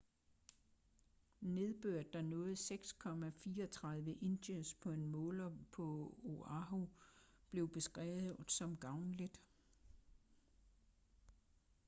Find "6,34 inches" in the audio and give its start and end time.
4.13-4.73